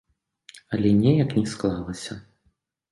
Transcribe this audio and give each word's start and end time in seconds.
Але 0.77 0.89
неяк 1.03 1.37
не 1.41 1.45
склалася. 1.53 2.21